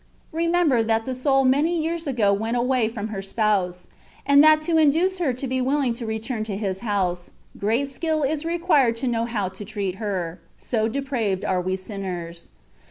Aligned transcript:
Remember, 0.31 0.81
that 0.81 1.05
the 1.05 1.13
soul 1.13 1.45
many 1.45 1.79
years 1.79 2.07
ago 2.07 2.33
went 2.33 2.57
away 2.57 2.87
from 2.89 3.09
her 3.09 3.21
Spouse, 3.21 3.85
and 4.25 4.43
that 4.43 4.63
to 4.63 4.79
induce 4.79 5.19
her 5.19 5.31
to 5.33 5.45
be 5.45 5.61
willing 5.61 5.93
to 5.93 6.07
return 6.07 6.43
to 6.45 6.57
His 6.57 6.79
house, 6.79 7.29
great 7.59 7.87
skill 7.87 8.23
is 8.23 8.43
required 8.43 8.95
to 8.95 9.07
know 9.07 9.25
how 9.25 9.47
to 9.49 9.63
treat 9.63 9.97
her, 9.97 10.41
so 10.57 10.87
depraved 10.87 11.45
are 11.45 11.61
we 11.61 11.75
sinners. 11.75 12.49